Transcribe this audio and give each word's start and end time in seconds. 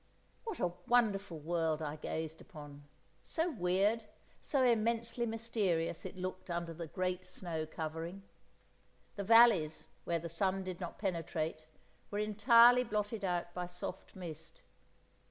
What 0.45 0.59
a 0.59 0.73
wonderful 0.87 1.37
world 1.37 1.79
I 1.79 1.95
gazed 1.95 2.41
upon, 2.41 2.85
so 3.21 3.51
weird, 3.51 4.05
so 4.41 4.63
immensely 4.63 5.27
mysterious 5.27 6.05
it 6.05 6.17
looked 6.17 6.49
under 6.49 6.73
the 6.73 6.87
great 6.87 7.23
snow 7.23 7.67
covering. 7.67 8.23
The 9.15 9.23
valleys 9.23 9.89
where 10.03 10.17
the 10.17 10.27
sun 10.27 10.63
did 10.63 10.79
not 10.79 10.97
penetrate 10.97 11.65
were 12.09 12.17
entirely 12.17 12.83
blotted 12.83 13.23
out 13.23 13.53
by 13.53 13.67
soft 13.67 14.15
mist. 14.15 14.61